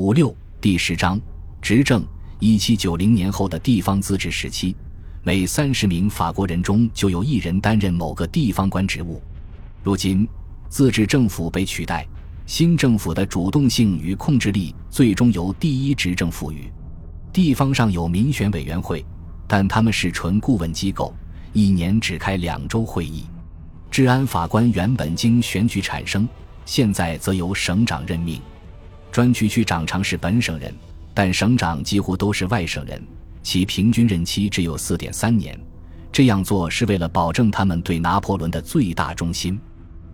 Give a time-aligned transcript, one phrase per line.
[0.00, 1.20] 五六第十章
[1.60, 2.04] 执政。
[2.38, 4.72] 一七九零年后的地方自治时期，
[5.24, 9.20] 每三十名法国人中就有一人担任某个地方官职务。
[9.82, 10.24] 如今，
[10.68, 12.06] 自治政府被取代，
[12.46, 16.70] 新政府的主动性与控制力最终由第一执政赋予。
[17.32, 19.04] 地方上有民选委员会，
[19.48, 21.12] 但他们是纯顾问机构，
[21.52, 23.24] 一年只开两周会议。
[23.90, 26.28] 治安法官原本经选举产生，
[26.64, 28.40] 现在则由省长任命。
[29.18, 30.72] 专区区长常是本省人，
[31.12, 33.04] 但省长几乎都是外省人，
[33.42, 35.58] 其平均任期只有四点三年。
[36.12, 39.58] 这样做是为了保证他们对拿破仑的最大忠心。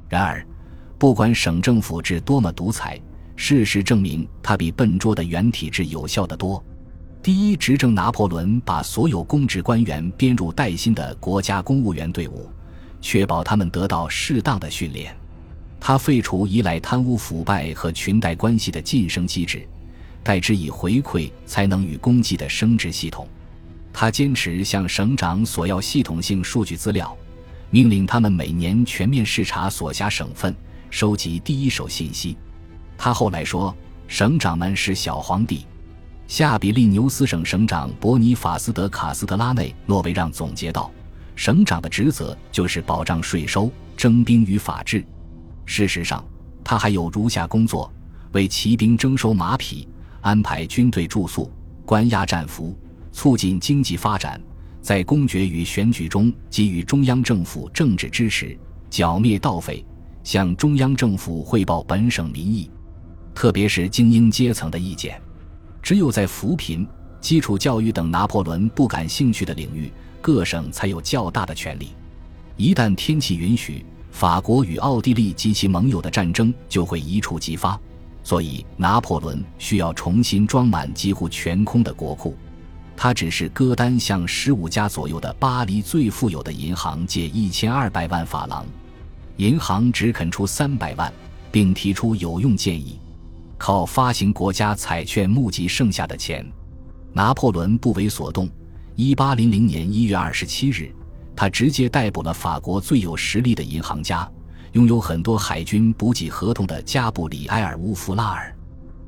[0.09, 0.43] 然而，
[0.97, 2.99] 不管省政府制多么独裁，
[3.37, 6.65] 事实证明它比笨拙的原体制有效得多。
[7.23, 12.49] 第一执政拿破仑把所有公职官员编入带薪的国家公务员队伍，
[13.03, 15.15] 确保他们得到适当的训练。
[15.87, 19.69] 他废除依赖贪污腐败和裙带关系的晋升机制，
[20.23, 23.29] 代之以回馈才能与功绩的升职系统。
[23.93, 27.15] 他坚持向省长索要系统性数据资料，
[27.69, 30.57] 命令他们每年全面视察所辖省份，
[30.89, 32.35] 收集第一手信息。
[32.97, 33.77] 他后来说
[34.09, 35.67] ：“省长们是小皇帝。”
[36.27, 40.91] 夏比利牛斯省省长伯尼法斯德卡斯特拉内诺维让总结道
[41.37, 45.05] ：“省长的职责就是保障税收、征兵与法治。”
[45.67, 46.25] 事实上，
[46.63, 47.93] 他还有如下工作：
[48.33, 49.89] 为骑兵征收马匹，
[50.21, 51.51] 安排军队住宿，
[51.85, 52.77] 关押战俘，
[53.13, 54.41] 促进经济发展，
[54.81, 58.59] 在公决与选举中给予中央政府政治支持，
[58.91, 59.85] 剿灭盗匪，
[60.23, 62.71] 向中央政府汇报本省民意，
[63.35, 65.21] 特别是精英阶层的意见。
[65.83, 66.87] 只有在扶贫、
[67.21, 69.91] 基础教育等拿破仑不感兴趣的领域，
[70.21, 71.89] 各省才有较大的权利。
[72.57, 73.85] 一旦天气允许。
[74.15, 77.79] 法国与奥地利及其盟友的战争就会一触即发，
[78.23, 82.37] 所以拿破仑需要重新装满几乎全空的国库。
[82.97, 88.65] 他只是歌单向十五家左右的巴黎最富有的银行借一千二百万法郎，
[89.39, 91.13] 银行只肯出三百万，
[91.51, 93.01] 并提出有用建议：
[93.59, 96.47] 靠发行国家彩券募集剩下的钱。
[97.13, 98.49] 拿破仑不为所动。
[98.95, 100.95] 一八零零年一月二十七日。
[101.37, 104.29] 他直接逮捕了法国最有实力的银行家，
[104.73, 108.55] 拥有很多海军补给合同的加布里埃尔·乌弗拉尔。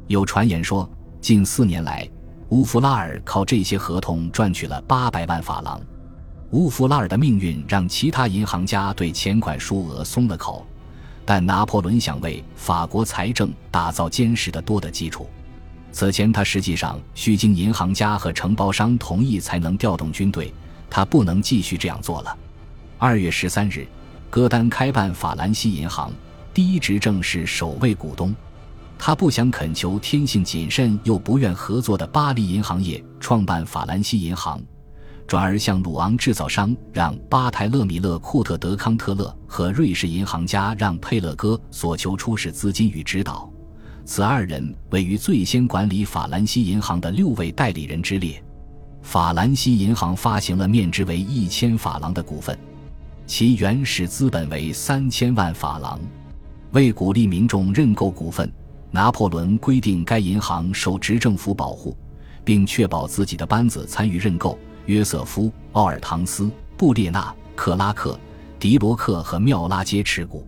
[0.08, 0.88] 有传言说，
[1.20, 2.08] 近四年来，
[2.50, 5.80] 乌弗拉尔靠这些合同赚取了八百万法郎。
[6.50, 10.64] 乌弗拉尔的命运让其他银行家对钱款数额松了口，
[11.24, 15.28] 但拿破仑想为法国财政打造坚实的多的基础。
[15.90, 20.52] 此前，他实际上需经银行家和承包商同意才能调动军队。
[20.88, 22.36] 他不能继续这样做了。
[22.98, 23.86] 二月十三日，
[24.30, 26.10] 戈丹开办法兰西银行，
[26.54, 28.34] 第一执政是首位股东。
[28.98, 34.58] 他不想恳求天性谨慎又不愿合作的巴黎银行业创办法兰西银行，
[35.26, 43.50] 转而向鲁昂制造商让巴泰勒米勒库特德康特勒和瑞士银行家让佩勒戈所求出示资金与指导。
[44.06, 48.42] 此二人位于最先管理法兰西银行的六位代理人之列。
[49.06, 52.58] 法兰西银行发行了面值为一千法郎的股份，
[53.24, 56.00] 其原始资本为三千万法郎。
[56.72, 58.52] 为鼓励民众认购股份，
[58.90, 61.96] 拿破仑规定该银行受执政府保护，
[62.44, 64.58] 并确保自己的班子参与认购。
[64.86, 68.18] 约瑟夫·奥尔唐斯、布列纳、克拉克、
[68.58, 70.44] 迪罗克和缪拉皆持股。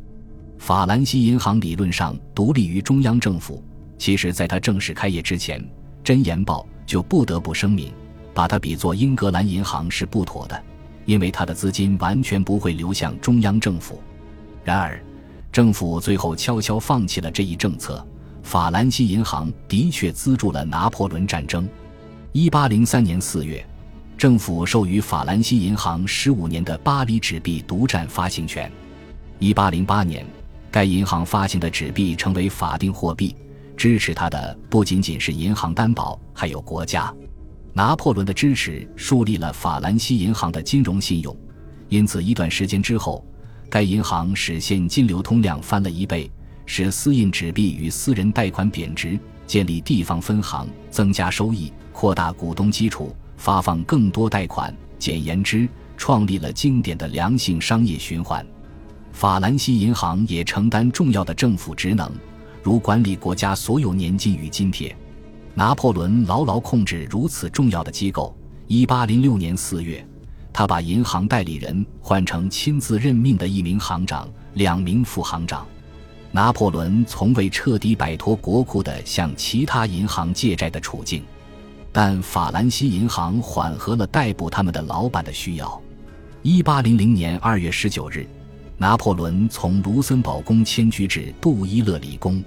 [0.58, 3.62] 法兰西银行理论上独立于中央政府，
[3.98, 5.62] 其实，在他正式开业之前，
[6.02, 7.92] 《真言报》就不得不声明。
[8.38, 10.62] 把它比作英格兰银行是不妥的，
[11.06, 14.00] 因为它的资金完全不会流向中央政府。
[14.62, 15.02] 然而，
[15.50, 18.06] 政府最后悄悄放弃了这一政策。
[18.44, 21.68] 法兰西银行的确资助了拿破仑战争。
[22.30, 23.66] 一八零三年四月，
[24.16, 28.70] 政府授予法兰西银行十五年的巴黎纸币独占发行权。
[29.40, 30.24] 一八零八年，
[30.70, 33.34] 该银行发行的纸币成为法定货币，
[33.76, 37.12] 支持它的不仅仅是银行担保，还有国家。
[37.78, 41.36] 拿破仑的支持树立了法兰西银行的金融信用，
[41.88, 43.24] 因此一段时间之后，
[43.70, 46.28] 该银行使现金流通量翻了一倍，
[46.66, 49.16] 使私印纸币与私人贷款贬值，
[49.46, 54.76] 建立地方分行，增加收益，扩大股东基础，发放更多贷款。
[54.98, 58.44] 简言之，创立了经典的良性商业循环。
[59.12, 62.10] 法兰西银行也承担重要的政府职能，
[62.60, 64.92] 如管理国家所有年金与津贴。
[65.54, 68.36] 拿破仑牢牢控制如此重要的机构。
[68.66, 70.06] 一八零六年四月，
[70.52, 75.66] 他把银行代理人换成亲自任命的一名行长、两名副行长。
[76.30, 81.24] 拿破仑从未彻底摆脱国库的向其他银行借债的处境，
[81.90, 85.80] 但法兰西银行缓和了逮捕他们的老板的需要。
[86.42, 88.28] 一八零零年二月十九日，
[88.76, 92.44] 拿破仑从卢森堡宫迁居至杜伊勒里宫。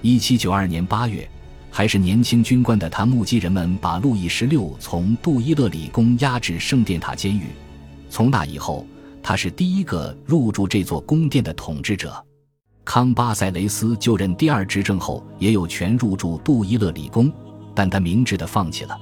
[0.00, 1.26] 一七九二年八月，
[1.74, 7.46] 还是年轻军官的他目击人们把路易十六从杜伊勒里宫押至圣殿塔监狱。
[8.10, 8.86] 从那以后，
[9.22, 12.22] 他是第一个入住这座宫殿的统治者。
[12.84, 17.32] 康巴塞雷斯就任第二执政后，也有权入住杜伊勒里宫，
[17.74, 18.94] 但他明智的放弃了，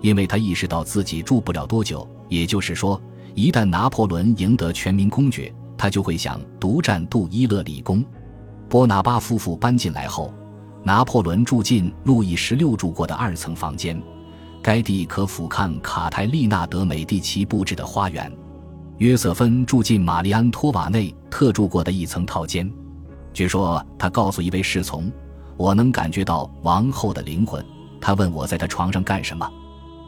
[0.00, 2.08] 因为他意识到自己住不了多久。
[2.28, 3.02] 也就是说，
[3.34, 8.04] 一旦拿破仑赢得全民公决，他就会想独占杜伊勒里宫。
[8.68, 10.32] 波拿巴夫妇搬进来后，
[10.84, 14.00] 拿破仑住进路易十六住过的二层房间，
[14.60, 18.30] 该地可俯瞰卡泰利娜德美第奇布置的花园。
[18.98, 22.70] 约瑟芬住进玛丽安托瓦内特住过的一层套间。
[23.32, 25.10] 据说他告诉一位侍从
[25.56, 27.64] ：“我能感觉到王后的灵魂。”
[28.00, 29.48] 他问我在他床上干什么。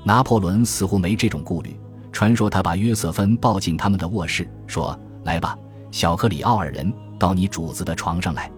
[0.04, 1.74] 拿破仑似乎没这种顾虑。
[2.12, 5.56] 传说他把约瑟芬抱进他们的卧室，说：“来吧，
[5.90, 8.48] 小克里奥尔人，到你主子的床上来。”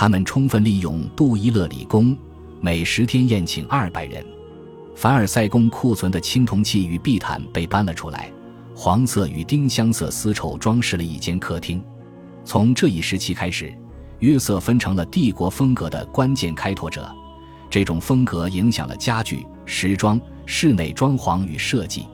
[0.00, 2.16] 他们充分利用杜伊勒里宫，
[2.60, 4.24] 每十天宴请二百人。
[4.94, 8.30] 凡尔赛宫库存的青铜器与地毯被搬了出来，
[8.76, 11.82] 黄色与丁香色丝绸装饰了一间客厅。
[12.44, 13.76] 从这一时期开始。
[14.20, 17.12] 约瑟分成了帝国风格的关键开拓者，
[17.68, 22.06] 这种风格影响了家具、时装、室内装潢与设计。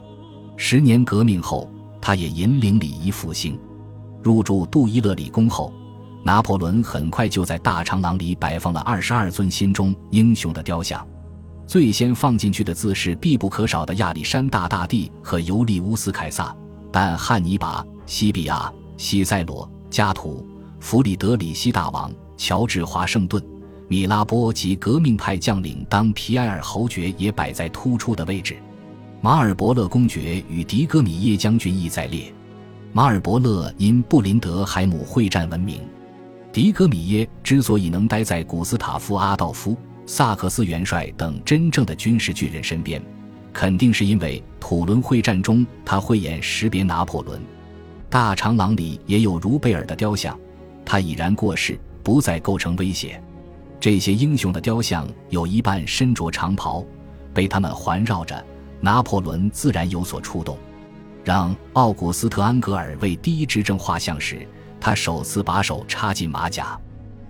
[0.57, 1.71] 十年革命后，
[2.01, 3.59] 他也引领礼仪复兴。
[4.23, 5.71] 入住杜伊勒里宫后，
[6.25, 11.07] 拿破仑很快就在大长廊里摆放了二十二尊心中英雄的雕像。
[11.67, 16.55] 最先放进去的自是必不可少的亚历山大大帝和尤利乌斯凯撒，
[16.91, 20.47] 但汉尼拔、西比亚、西塞罗、加图。
[20.81, 23.43] 弗里德里希大王、乔治华盛顿、
[23.89, 28.57] 米拉波及革命派将领当皮埃尔侯爵也摆在突出的位置。
[29.23, 32.31] 马尔伯勒公爵与迪戈米耶将军亦在列。
[32.93, 35.81] 马尔伯勒因布林德海姆会战闻名。
[36.55, 43.03] 迪格米耶之所以能待在古斯塔夫阿道夫、萨克斯元帅等真正的军事巨人身边，
[43.53, 47.43] 肯定是因为土伦会战中他慧眼识别拿破仑。
[48.09, 50.39] 大长廊里也有茹贝尔的雕像。
[50.85, 53.21] 他已然过世，不再构成威胁。
[53.81, 56.85] 这些英雄的雕像有一半身着长袍，
[57.33, 58.47] 被他们环绕着。
[58.81, 60.57] 拿破仑自然有所触动。
[61.25, 64.47] 让奥古斯特·安格尔为第一执政画像时，
[64.85, 66.79] 他首次把手插进马甲。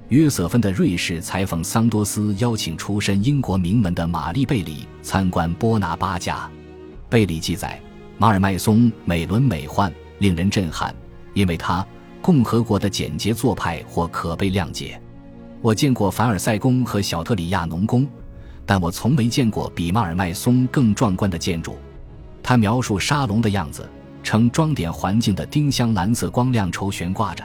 [0.09, 6.51] 约瑟芬的瑞士裁缝桑多斯邀请出身英国名门的玛丽·贝里参观波拿巴家。
[7.09, 7.81] 贝里记载，
[8.19, 10.93] 马尔麦松美轮美奂，令人震撼，
[11.33, 11.87] 因为他。
[12.21, 15.01] 共和国的简洁做派或可被谅解。
[15.61, 18.05] 我见过凡尔赛宫和小特里亚农宫，
[18.67, 21.77] 但我从没见过比马尔麦松更壮观的建筑。
[22.43, 23.89] 他描述沙龙的样子，
[24.25, 27.45] 呈装点环境的丁香蓝色光亮绸悬挂着，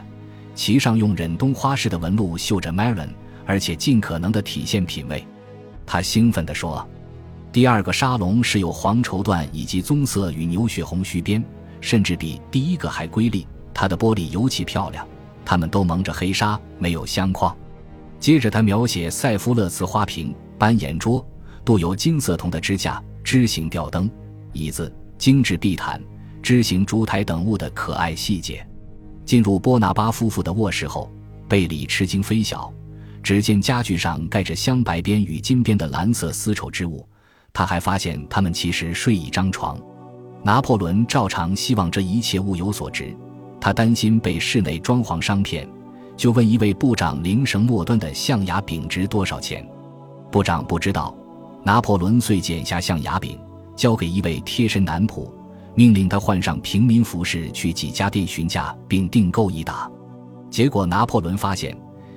[0.56, 3.10] 其上用忍冬花式的纹路绣着 Maron，
[3.46, 5.24] 而且尽可能的体现品味。
[5.86, 6.88] 他兴奋地说
[7.52, 11.44] ：“第二个沙龙是有黄绸缎以及棕色与牛血红须边，
[11.82, 15.08] 甚至比第一个还瑰丽。”它的玻璃尤其漂亮，
[15.46, 17.56] 它们都蒙着黑纱，没有相框。
[18.20, 21.26] 接着，他描写塞夫勒茨花瓶、斑岩桌、
[21.64, 24.10] 镀有金色铜的支架、枝形吊灯、
[24.52, 26.02] 椅子、精致地毯、
[26.50, 28.68] 枝形烛台等物的可爱细节。
[29.24, 31.08] 进入波拿巴夫妇的卧室后，
[31.48, 32.74] 贝里吃惊非小，
[33.22, 37.08] 只见家具上盖着镶白边与金边的蓝色丝绸织物。
[37.54, 39.80] 他还发现他们其实睡一张床。
[40.42, 43.16] 拿破仑照常希望这一切物有所值。
[43.62, 45.70] 他担心被室内装潢商骗，
[46.18, 49.64] 就问一位部长铃绳末端的象牙柄值多少钱。
[50.32, 51.16] 部长不知道，
[51.64, 53.40] 拿破仑遂剪下象牙柄，
[53.76, 55.32] 交给一位贴身男仆，
[55.80, 59.90] 命令他换上平民服饰去几家店询价并订购一打。
[60.52, 61.74] 结果拿破仑发现，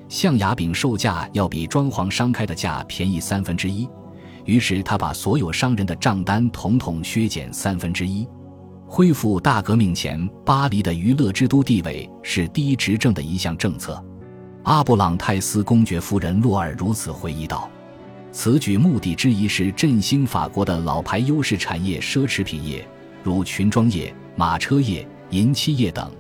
[0.09, 3.89] 象牙饼售价要比装潢商开的价便宜三分之一，
[4.47, 8.27] 于是他把所有商人的账单统统削减三分之一。
[8.85, 14.05] 恢复大革命前巴黎的娱乐之都地位是第一执政的一项政策。
[14.65, 17.71] 阿布朗泰斯公爵夫人洛尔如此回忆道
[18.33, 22.85] ：“此举目的之一是振兴法国的老牌优势产业奢侈品业，
[23.23, 26.11] 如裙装业、马车业、银器业等。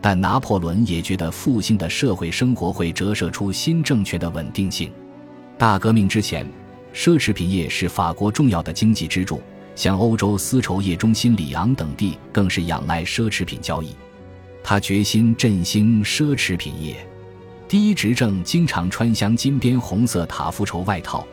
[0.00, 4.90] 但拿破仑也觉得复兴的社会生活会折射出新政权的稳定性。
[5.56, 6.44] 大革命之前，
[6.92, 9.40] 奢侈品业是法国重要的经济支柱。”
[9.74, 13.96] 像欧洲丝绸业中心里昂等地，更是仰赖奢侈品交易。
[14.62, 16.96] 他决心振兴奢侈品业。
[17.66, 21.26] 第一执政经常穿镶金边红色塔夫绸外套，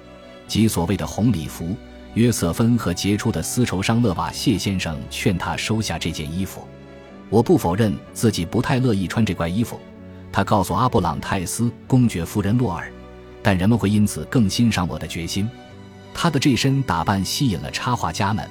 [0.48, 1.76] 即所谓的红礼服。
[2.16, 6.68] 约瑟芬和杰出的丝绸商勒瓦谢先生劝他收下这件衣服。
[7.30, 9.80] 我不否认自己不太乐意穿这怪衣服，
[10.32, 12.92] 他告诉阿布朗泰斯公爵夫人洛尔，
[13.44, 15.48] 但人们会因此更欣赏我的决心。
[16.14, 18.50] 他的这身打扮吸引了插画家们，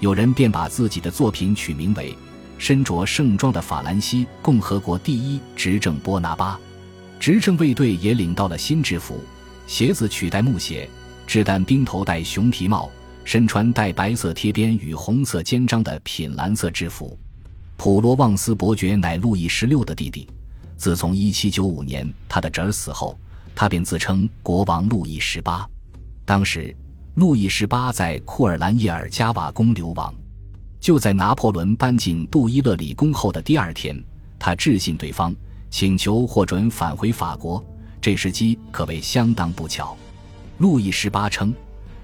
[0.00, 2.12] 有人便把自己的作品取名为
[2.58, 6.58] “身着盛装的法兰西共和国第一执政波拿巴”。
[7.20, 9.22] 执政卫队也领到了新制服，
[9.66, 10.88] 鞋子取代木鞋，
[11.28, 12.90] 掷弹兵头戴熊皮帽，
[13.22, 17.18] 身穿带白色贴边与红色肩章的品蓝色制服。
[17.76, 20.26] 普罗旺斯伯爵乃路易十六的弟弟。
[20.78, 23.14] 自从1795年他的侄儿死后，
[23.54, 25.68] 他便自称国王路易十八。
[26.24, 26.74] 当时，
[27.16, 30.14] 路易十八在库尔兰叶尔加瓦宫流亡。
[30.80, 34.02] 就在拿破仑搬进杜伊勒里宫后的第二天，
[34.38, 35.36] 他致信对方，
[35.68, 37.62] 请求获准返回法国。
[38.00, 39.94] 这时机可谓相当不巧。
[40.58, 41.54] 路易十八称，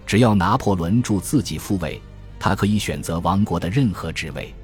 [0.06, 2.00] 只要拿破仑助自己复位，
[2.38, 4.54] 他可以选择王国的任何职位。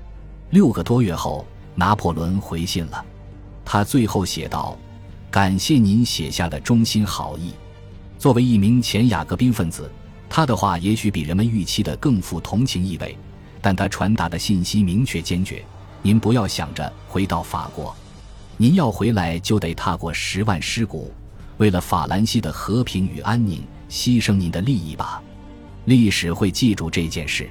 [0.51, 1.45] 六个多月后，
[1.75, 3.05] 拿破仑回信了。
[3.65, 4.79] 他最后写道
[5.31, 7.53] ：“感谢您写下的衷心好意。”
[8.17, 9.91] 作为一名前雅各宾分子，
[10.29, 13.17] 他的话也许比人们预期的更富同情意味，
[13.61, 15.65] 但他传达的信息明确坚决
[16.01, 17.93] ：“您不要想着回到法国，
[18.57, 21.13] 您要回来就得踏过十万尸骨，
[21.57, 25.21] 为了法兰西的和平与安宁，牺牲您的利益吧。
[25.85, 27.51] 历史会记住这件事。”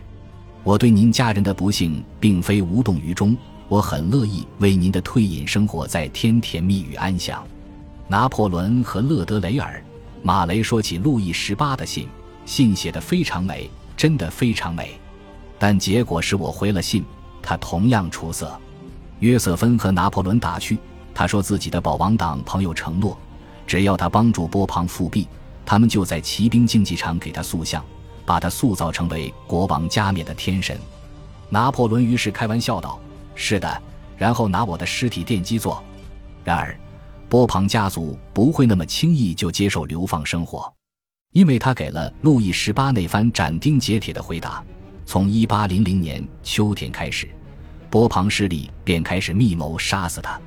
[0.63, 3.35] 我对您家人的不幸并非无动于衷，
[3.67, 7.45] 我很乐意为您的退隐生活在天甜蜜与安详。
[8.07, 9.81] 拿破仑和勒德雷尔，
[10.21, 12.07] 马雷说起路易十八的信，
[12.45, 14.99] 信写得非常美，真的非常美。
[15.57, 17.05] 但结果是我回了信，
[17.41, 18.51] 他同样出色。
[19.19, 20.77] 约瑟芬和拿破仑打趣，
[21.13, 23.17] 他说自己的保王党朋友承诺，
[23.65, 25.27] 只要他帮助波旁复辟，
[25.69, 27.85] 他们就在骑兵竞技场给他塑像。
[28.25, 30.79] 把他塑造成为国王加冕的天神，
[31.49, 32.99] 拿破仑于是开玩笑道
[33.33, 33.81] ：“是的，
[34.19, 35.83] 然后拿我的尸体奠基座。”
[36.45, 36.79] 然而，
[37.27, 40.71] 波旁家族不会那么轻易就接受流放生活，
[41.31, 44.63] 因为他给了路易十八那番斩钉截铁的回答。
[45.07, 47.27] 从一八零零年秋天开始，
[47.89, 50.39] 波旁势力便开始密谋杀死他。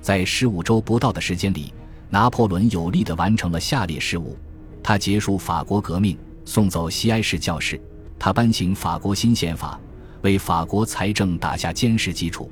[0.00, 1.72] 在十五周不到的时间里，
[2.08, 4.36] 拿破仑有力地完成了下列事务：
[4.82, 6.16] 他结束法国革命。
[6.42, 7.80] 送走西埃市教士，
[8.18, 9.78] 他颁行法国新宪法，
[10.22, 12.50] 为法国财政打下坚实基础。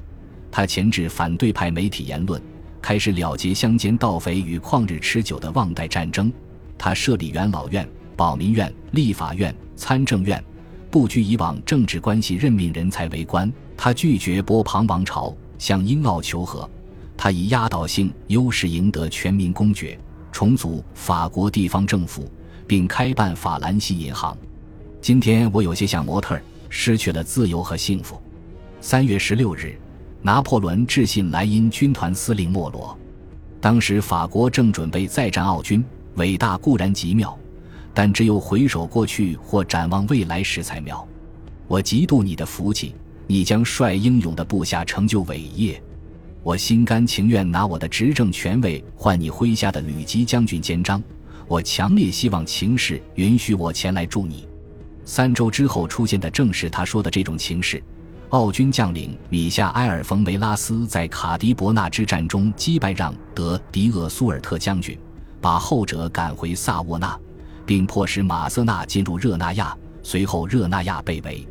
[0.53, 2.41] 他钳制反对派媒体言论，
[2.81, 6.33] 开始了结乡间盗匪与旷日持久的忘代战争。
[6.77, 10.43] 他设立元老院、保民院、立法院、参政院，
[10.91, 13.53] 不拘以往政治关系任命人才为官。
[13.77, 16.69] 他拒绝波旁王朝，向英奥求和。
[17.17, 19.99] 他以压倒性优势赢得全民公决，
[20.39, 22.31] 重组法国地方政府。
[22.69, 24.37] 并开办法兰西银行。
[25.01, 28.21] 今天我有些像模特，失去了自由和幸福。
[28.79, 29.77] 三月十六日，
[30.21, 32.97] 拿破仑致信莱茵军团司令莫罗。
[33.59, 35.83] 当时法国正准备再战奥军，
[36.17, 37.37] 伟大固然极妙，
[37.95, 41.09] 但只有回首过去或展望未来时才妙。
[41.67, 42.95] 我嫉妒你的福气，
[43.27, 45.83] 你将率英勇的部下成就伟业。
[46.49, 51.03] 我心甘情愿拿我的执政权位换你麾下的旅级将军肩章。
[51.47, 54.49] 我强烈希望情势允许我前来助你。
[55.05, 57.83] 三周之后出现的正是他说的这种情势。
[58.31, 64.99] 奥军将领米夏埃尔·冯·梅拉斯在卡迪伯纳之战中击败让·德·迪厄苏尔特将军，
[65.43, 67.15] 把后者赶回萨沃纳，
[67.67, 69.77] 并迫使马瑟纳进入热那亚。
[70.03, 71.47] 随后，热那亚被围，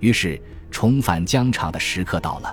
[0.00, 2.52] 于是重返疆场的时刻到了。